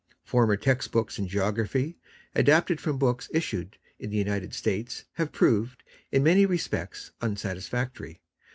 [0.23, 1.99] Former text books in Geography
[2.33, 8.19] adapted from books issued in the United States have proved, in manj' respects, unsatisfactory.